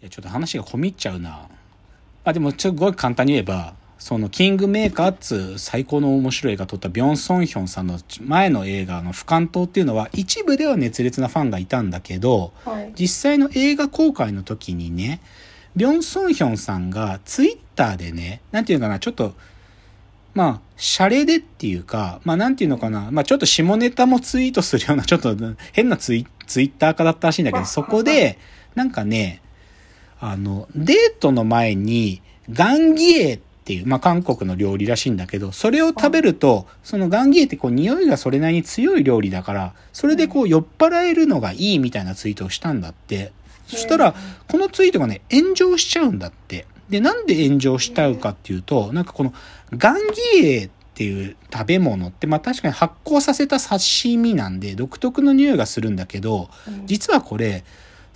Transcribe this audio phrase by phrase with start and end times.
[0.00, 1.48] いやちょっと話が込み入っちゃうな
[2.24, 12.92] あでもすごい簡単に言えばそのキングメーカーっつう最高の面白い映画撮ったビョン・ソンヒョンさんの前の映画の「俯瞰島」っていうのは一部では熱烈なファンがいたんだけど、はい。
[12.98, 15.20] 実際の映画公開の時にね、
[15.76, 19.34] ビョン・ソンヒョンさんがツイッターでね、なんていうのかな、ちょっと、
[20.32, 25.36] まあ、シャレでっていうか、まあなんていうのかな、まあちょっと下ネタもツイートするような、ちょっと
[25.72, 28.38] 変なツイツイッター家だったらしいんだけど、そこで、
[28.74, 29.42] なんかね、
[30.20, 43.32] あの、デートの前に、ガンギエっていう、まあ韓国の料理らしいんだけど、それを食べると、そのガンギエってこう匂いがそれなりに強い料理だから、それでこう酔っ払えるのがいいみたいなツイートをしたんだって。
[43.66, 44.14] そしたら、
[44.48, 46.66] このツイートがね、炎上しちゃうんだって。
[46.90, 49.32] で、なんで炎上しちゃうかっていうと、なんかこの、
[49.76, 49.96] ガン
[50.34, 57.64] ギエっていう食べ物って、まあ確かに発酵させた刺身なんで、独特の匂いがするんだけど、うん実はこれ、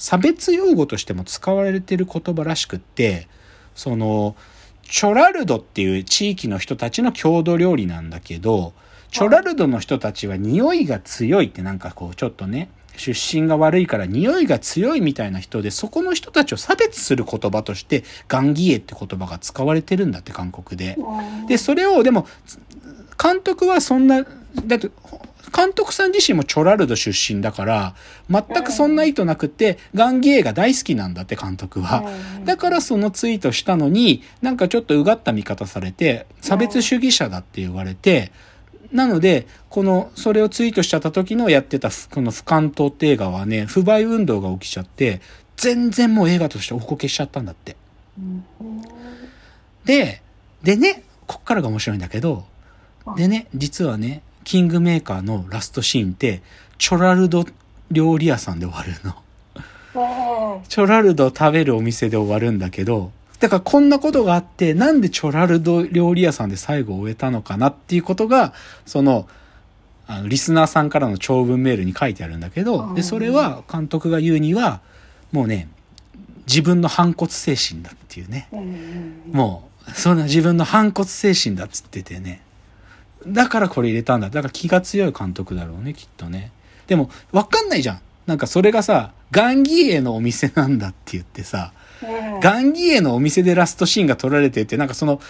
[0.05, 3.27] 差別用語としても使われてる言葉らしくって、
[3.75, 4.37] その、
[4.83, 8.75] チョラルドっていう地域の人たちの郷土料理なんだけど、
[9.11, 20.97] チョラルドの人たちは匂いが強いってなんかこうちょっとね、出身が悪いから匂いが強いみたいな人で、そこの人たちを差別する言葉として、ガンギエって言葉が使われてるんだって、韓国で。
[20.99, 22.27] うんで、それを、でも、
[23.19, 24.91] 監督はそんな、だって、
[25.53, 27.95] 監督さん自身もチョラルド出身だから、
[28.31, 32.05] 全くそんな意図なくて、ガンギエが大好きなんだって、監督は。
[32.39, 38.33] うんだからそのツイートしたのに、なんかちょっとうがった見方されて、差別主義者だって言われて、
[38.93, 45.21] なので、この、それをツイートしちゃった時のやってた、この不関東って映画はね、不買運動が起きちゃって、
[45.57, 47.77] 全然もう映画としておこけしちゃったんだって。
[48.19, 48.45] うん
[49.85, 50.23] で、
[50.63, 52.45] でね、こっからが面白いんだけど、
[53.17, 56.43] でね、実はね、キングメーカーのラストシーンって、
[56.79, 57.45] チョラルド
[57.91, 59.11] 料理屋さんで終わるの。
[59.11, 59.25] うん
[60.69, 68.55] チョラルド食べるお店で終わるんだけど、だからこんなことがあって、なんでチョラルド料理屋さんで最後を終えたのかなっていうことが、
[68.87, 69.29] その、
[70.07, 74.81] あの、リスナーさんからの長文メールに書いてあるんだけど、で、それは監督が言うには、
[75.33, 75.69] もうね、
[76.47, 78.49] 自分の反骨精神だっていうね。
[79.33, 82.43] もう、そんな自分の反骨精神だっつっててね。
[83.27, 84.31] だからこれ入れたんだ。
[84.31, 86.51] だから気が強い監督だろうね、きっとね。
[86.87, 88.01] でも、わかんないじゃん。
[88.27, 95.21] なんかそれがさ、ガンギエのお店なんだって言ってさ、うんガンギエのお店でラストシーンが撮られてて、なんかその、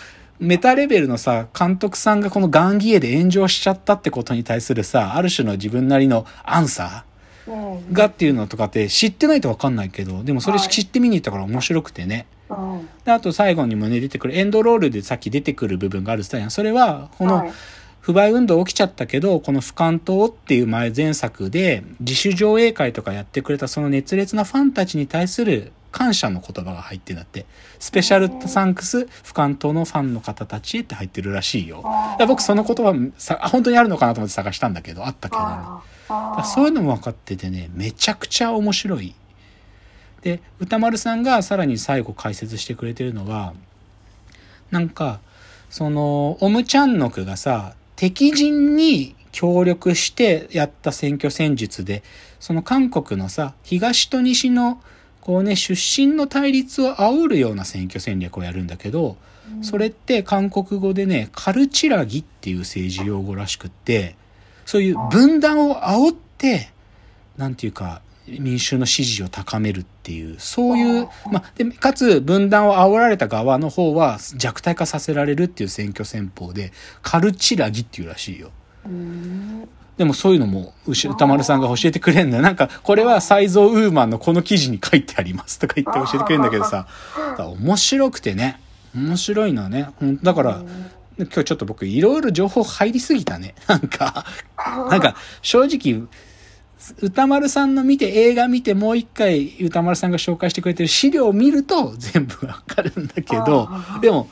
[0.40, 7.04] メタレベルのさ、監督さんがこのガンギエで炎上しちゃったってことに対するさ、ある種の自分なりのアンサ
[7.46, 12.26] うんーがっていうのとかって知ってないとわかんないけど、でもそれはい知って見に行ったから面白くてね。
[12.48, 16.50] うんで、あと最後にもね、出てくる、エンドロールでさっき出てくる部分があるって言ったやん。
[16.50, 17.52] それは、このはい、
[18.04, 27.46] 不買運動起きちゃったけど、この不関東っていう前前作で、自主上映会とかやってくれたその熱烈なファンたちに対する感謝の言葉が入ってんだって。
[27.78, 31.82] スペシャルサンクス、不関東のファンの方たちへって入ってるらしいよ。
[32.28, 35.56] 僕その言葉さ、あ本当にあるのかなと思って探したんだけど、あったけどね。
[36.44, 39.14] そういうのも分かっててね、めちゃくちゃ面白い。
[40.20, 43.54] で、歌丸さんがさらに最後解説してくれてるのは、
[44.70, 45.20] なんか、
[45.70, 52.02] その、オムチャンノクがさ、敵陣に協力してやった選挙戦術で、
[52.38, 54.82] その韓国のさ、東と西の、
[55.22, 59.16] こうね、出身の対立を煽るような選挙戦略をやるんだけど、
[59.62, 64.16] それって韓国語でね、カルチラギっていう政治用語らしくって、
[64.66, 66.68] そういう分断を煽って、
[67.38, 78.50] なんていうか、民衆の支持を高めるっていう、そういう、まあ、で、かつ分断を煽られた側の方は弱体化させられるっていう選挙戦法で、カルチラギっていうらしいよ。
[78.86, 82.42] うんでもそういうのも、うし歌丸さんが教えてくれんだよ。
[82.42, 86.88] なんか、これはサイゾーウーマンのこの記事に書いてありますとか言って教えてくれるんだけどさ、
[87.38, 88.60] 面白くてね、
[88.94, 89.90] 面白いのはね、
[90.24, 90.62] だから、
[91.16, 93.54] 今日ちょっと僕いろいろ情報入りすぎたね。
[93.68, 94.24] なんか、
[94.90, 96.08] なんか正直、
[97.00, 104.28] 歌丸さんの見て、映画見てもう一回歌丸さんが紹介してくれてる資料を見ると全部わかるんだけどあ、でも、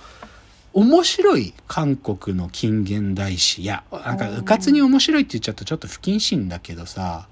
[0.74, 3.62] 面白い韓国の近現代史。
[3.62, 7.28] いや、なんか、うかつに面白いって言っちゃうとちょっと不謹慎だけどさ、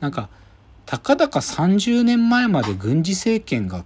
[0.00, 0.28] なんか、
[0.86, 3.84] たかだか30年前まで軍事政権が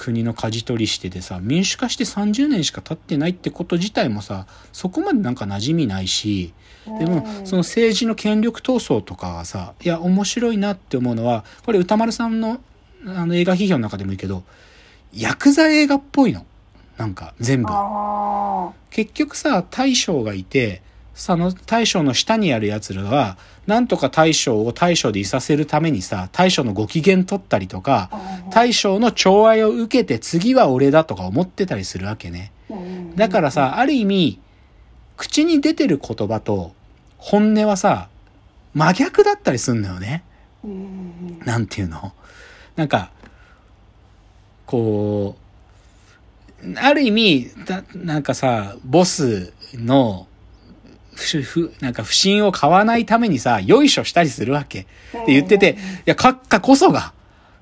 [0.00, 6.54] 国の舵取りしててさ、民主化して30年しか経ってないってこと自体もさ、そこまでなんか馴染みないし、
[6.98, 12.60] でも、その政治の権力闘争とかがさ、いや、面白いなって思うのは、これ歌丸さんの
[13.06, 14.42] あの映画批評の中でもいいけど、
[15.12, 16.46] ヤクザ映画っぽいの。
[16.96, 17.68] なんか、全部。
[17.70, 20.82] あ結局さ、大将がいて、
[21.20, 23.36] その大将の下にある奴らは、
[23.66, 28.10] なんとか大将を大将でいさせるためにさ、大将のご機嫌取ったりとか、
[28.50, 32.52] 大将の寵愛を受けて次は俺だとか思ってたりするわけね。
[33.16, 34.40] だからさ、ある意味、
[35.18, 36.72] 口に出てる言葉と
[37.18, 38.08] 本音はさ、
[38.72, 40.24] 真逆だったりすんのよね。
[41.44, 42.14] なんていうの？
[42.76, 43.10] なんか、
[44.64, 45.36] こ
[46.64, 50.26] う、ある意味、だなんかさ、ボスの、
[51.24, 54.80] ふ、ふ、なんか不信を買わないためにさ、よいしょしたりするわけ。
[54.80, 55.76] って言ってて、い
[56.06, 57.12] や、閣下こそが、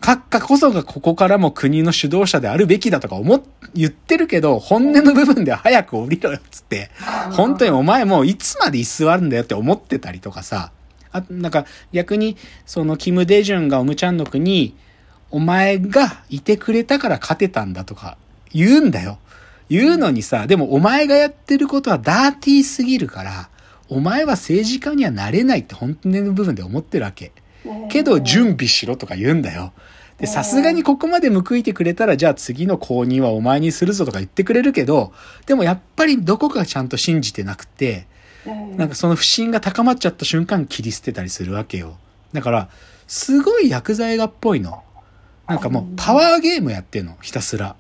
[0.01, 3.43] 閣下こそがここからも国の主導者であるべきだとか思っ、
[3.75, 6.91] 言ってるけど、本音の部分では早く降りろよっつって、
[7.33, 10.73] 本当にお前もういつまで居座るんだよって思ってたりとかさ、
[11.11, 14.77] あ、なんか逆に、そのキム・デジュンがオムチャンノクに、
[15.31, 18.17] お前がいてくれたから勝てたんだとか
[18.53, 19.19] 言うんだよ。
[19.69, 23.49] 言うのにさ、でもお前がやってることはダーティーすぎるから、
[23.89, 27.33] お前は政治家にはなれないって本音の部分で思ってるわけ。
[27.91, 29.73] けど準備しろとか言うんだよ。
[30.19, 35.13] で、さすがにここまで報いてくれたら、じゃあ次の公認はお前にするぞとか言ってくれるけど、
[35.47, 38.07] でもやっぱりどこかちゃんと信じてなくて、
[38.77, 41.99] なんかその不信が高まっちゃった瞬間切り捨てたりするわけよ。
[42.33, 42.69] だから、
[43.07, 44.83] すごい薬剤画っぽいの。
[45.47, 47.77] なんかもうパワーゲームやってんの、ひたすら。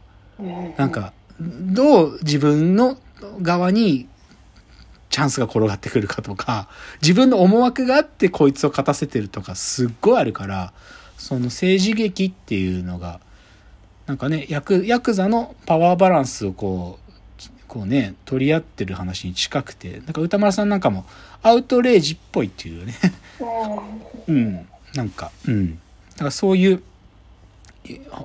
[0.76, 2.98] なんか、どう自分の
[3.42, 4.08] 側に
[5.10, 6.68] チャンスが転がってくるかとか、
[7.00, 10.72] 自分の思惑があってこいつを勝たせてるとかすっごいあるから、
[11.16, 13.20] その政治劇っていうのが、
[14.06, 17.12] なんかね、ヤク、ヤクザのパワーバランスをこう、
[17.66, 21.04] こうね、取り合ってる話に近くて、なんか歌丸さんなんかも
[21.42, 22.94] アウトレイジっぽいっていうね。
[24.26, 24.66] うん。
[24.94, 25.74] なんか、うん。
[25.74, 26.82] だからそういう、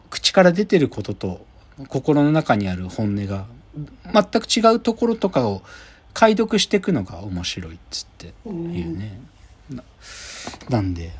[0.10, 1.46] 口から出てることと
[1.88, 3.46] 心の中にある本音が
[4.14, 5.62] 全く違うところとかを
[6.14, 9.20] 解読していくのが面白いっつっていうね。
[9.70, 9.84] な
[10.70, 11.12] なんで、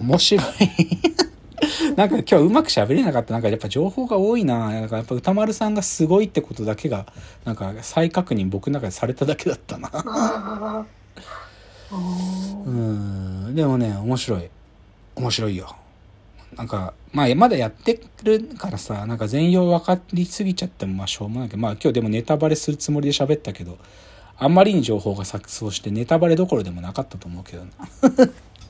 [0.00, 0.44] 面白い。
[1.96, 3.32] なんか今日うまく喋れなかった。
[3.32, 4.70] なんかやっぱ情報が多いな。
[4.70, 7.06] なんかやっぱ歌丸さんがすごいってことだけが、
[7.44, 10.86] なんか再確認僕の中でされただけだったな。
[12.66, 13.54] うん。
[13.54, 14.50] でもね、面白い。
[15.14, 15.76] 面白いよ。
[16.56, 23.78] なんか、まあ、まだやってるからさ、なんか全容分かりすぎちゃってもまあしょうもないけど、まあ今日でもネタバレするつもりで喋ったけど、
[24.36, 27.70] あんまりに情報が錯綜してネタバレどころでもなかったと思うけどな。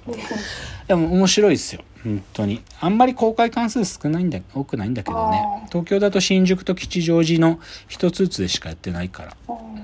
[0.86, 1.82] でも面白いですよ。
[2.02, 2.62] 本当に。
[2.80, 5.42] あんまり公開関数少ないんだ、多くないんだけどね。
[5.68, 7.58] 東京だと新宿と吉祥寺の
[7.88, 9.36] 一つずつでしかやってないから。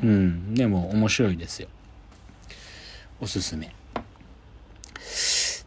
[0.02, 0.55] うん。
[0.55, 1.69] でも面白いですよ。
[3.20, 3.75] おすすめ。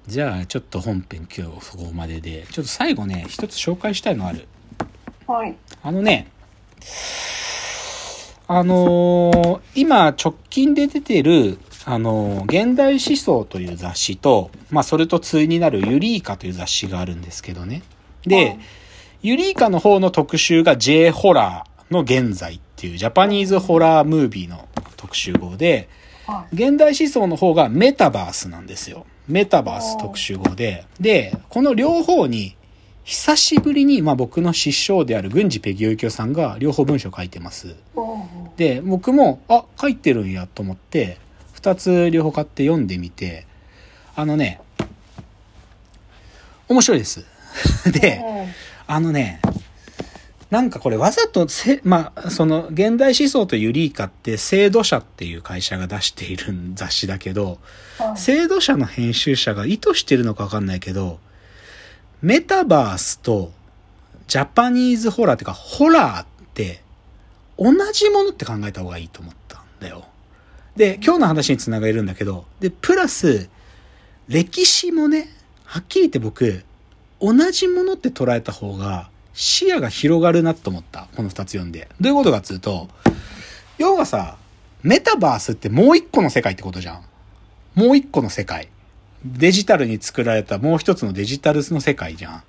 [0.07, 4.47] じゃあちょっと本編今日そこまでで、ちょっと最後ね、一つ紹介したいのある。
[5.25, 5.55] はい。
[5.81, 6.27] あのね、
[8.47, 17.81] あのー今直近で出てる、あのー現代思想という雑誌と、まあそれと対になるユリーカという雑誌があるんですけどね。
[18.25, 18.57] で、
[19.21, 24.67] ユリーカの方の特集が J ホラーの現在っていうジャパニーズホラームービーの
[24.97, 25.87] 特集号で、
[26.27, 29.05] は現代思想の方がメタバースなんですよ。
[29.27, 30.85] メタバース特集号で。
[30.99, 32.55] で、この両方に、
[33.03, 37.75] 久しぶりに、まあ僕の師匠である郡司ペギオイキョさんが両方文章書いてます。
[38.55, 41.17] で、僕も、あ、書いてるんやと思って、
[41.53, 43.45] 二つ両方買って読んでみて、
[44.15, 44.61] あのね、
[46.67, 47.25] 面白いです。
[47.91, 48.21] で、
[48.87, 49.41] あのね、
[50.53, 57.57] なんかこれわざとせ、まあ、その、現代思想とユリーカって、制度社っていう会社が出している雑誌だけど、
[58.15, 61.17] 制度社の編集者が意図してるのかわかんないけど、
[62.21, 63.51] メタバースと
[64.27, 66.83] ジャパニーズホラーっていうか、ホラーって
[67.57, 70.05] 同じものって考えた方がいいと思ったんだよ。
[70.75, 73.49] で、今日の話につながるんだけど、で、プラス、
[74.27, 75.29] 歴史もね、
[75.65, 76.63] はっきり言って僕、
[77.19, 81.07] 同じものって捉えた方が視野が広がるなと思った。
[81.15, 81.89] この二つ読んで。
[81.99, 82.87] どういうことかっつうと、
[83.77, 84.37] 要はさ、
[84.83, 87.03] メタバースってもう一個の世界ってことじゃん。
[87.75, 88.69] もう一個の世界。
[89.25, 92.43] デジタルに作られたもう一つのデジタルの世界じゃん。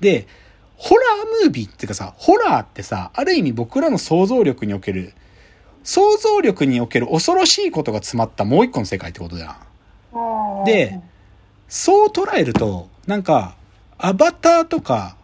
[0.00, 0.28] で、
[0.76, 5.14] ホラームービーっていうかさ、ホラーってさ、ある意味僕らの想像力における、
[5.82, 10.64] 想像力における恐ろしいことが詰まったもう一個の世界ってことじゃん。
[10.64, 11.00] で、
[11.68, 13.56] そう捉えると、なんか、
[13.98, 15.16] アバターとか、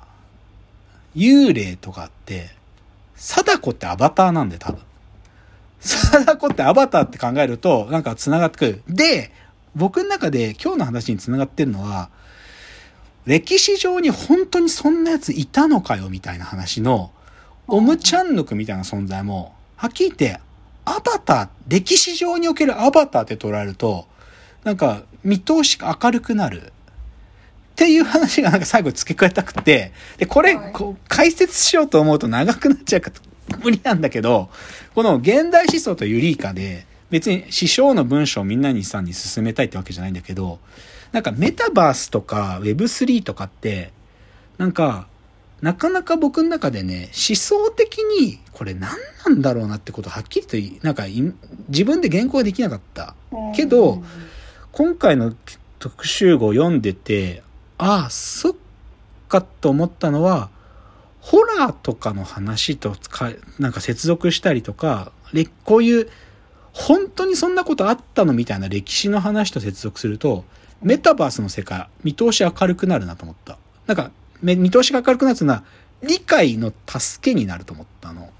[1.16, 2.50] 幽霊とかって、
[3.16, 4.80] 貞子ってアバターなんで多分。
[5.80, 8.82] 貞子ってアバターって考えると、なんか繋がってくる。
[8.87, 9.32] で、
[9.75, 12.11] 僕の中で今日の話に繋がってるのは、
[13.25, 17.11] 歴史上に本当にそんなやついたのかよみたいな話の、
[17.66, 20.40] オムチャンヌクみたいな存在も、はっきり言って、
[20.85, 24.06] アバター、歴史上におけるアバターって捉えると、
[24.64, 26.73] なんか見通しが明るくなる。
[27.76, 33.11] っていう話がなんか最後付け加えたくて、で、これ、はいこう解説しようと思うと長くなっちゃうか
[33.50, 34.49] ら無理なんだけど、
[34.95, 40.59] この現代思想とユリイカで、別に師匠の文章をみんなにさんに進めたいってわけじゃないんだけど、
[41.12, 43.92] なんかメタバースとか Web3 とかって、
[44.56, 45.06] なんか、
[45.61, 51.23] なかなか僕の中でね、思想的にこれ何なんだろうなってことをはっきりとい、なんかい
[51.68, 53.14] 自分で原稿ができなかった。
[53.54, 54.02] けど
[54.73, 55.35] 今回の
[55.78, 57.42] 特集号を読んでて、
[57.78, 58.54] ああ、そっ
[59.28, 60.50] かと思ったのは、
[61.21, 66.09] ホラーとかの話とか、なんか接続したりとか、れこういう、
[66.73, 70.45] 本当にそんなことあったのみたいな歴史の話と接続すると、
[70.83, 73.59] メタバースの世界、見通し明るくなるなと思った。
[73.87, 74.11] なんか、
[74.42, 75.64] め見通しが明るくなるっていうのは、
[76.02, 78.30] 理解の助けになると思ったの。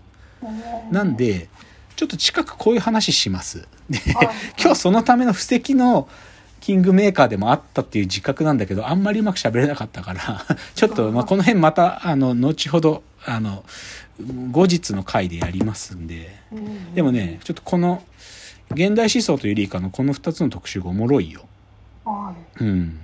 [0.91, 1.49] なんで、
[1.97, 3.67] ちょっと近くこういう話します。
[3.89, 4.01] で、
[4.61, 6.09] 今日そのための布石の
[6.67, 10.45] キングメーカーでもあったっていう自覚なんだけど、あんまりうまく喋れなかったから、
[10.75, 13.65] ちょっと、まあ、この辺また、あの、後ほど、あの、
[14.51, 16.37] 後日の回でやりますんで。
[16.93, 18.03] でもね、ちょっとこの、
[18.73, 21.47] 現代思想というリーカのこの2つの特集がおもろいよ。
[22.59, 22.99] うん。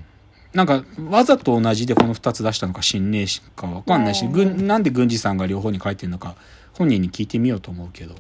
[0.53, 6.35] なんか、わざと同じでこの2つ出したのか知んねえしかわかんないし、うん軍なんで軍事さんが両方に書いてるのか、
[6.73, 8.17] 本人に聞いてみようと思うけど、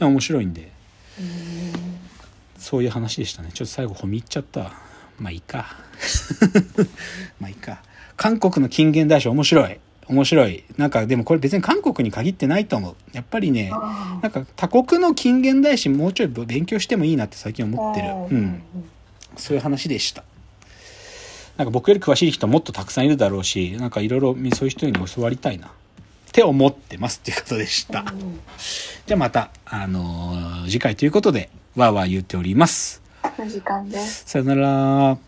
[0.00, 0.70] 面白いんで、
[2.58, 3.50] そういう話でしたね。
[3.52, 4.72] ちょっと最後褒め入っちゃった。
[5.18, 5.76] まあいいか。
[7.40, 7.82] まあいいか。
[8.16, 9.78] 韓国の近現代史面白い。
[10.08, 10.64] 面白い。
[10.76, 12.94] なんかでもこれ別に韓国に限ってないと思う。
[13.12, 13.70] やっぱりね、
[14.22, 18.08] なんか他国の近現代史もうちょい勉強してもいいなって最近思ってる。
[18.08, 18.62] うん。
[19.36, 20.22] そういう話でした。
[21.56, 25.68] なんか僕より詳しい人もっとたくさんいるだろうし、なんかいろいろそういう人に教わりたいな。
[25.68, 25.70] っ
[26.32, 28.04] て思ってますっていうことでした。
[29.06, 33.02] じゃあまた、あのー次回ということで、わーわー言っております。
[33.46, 34.24] 時間です。
[34.26, 35.18] さよなら。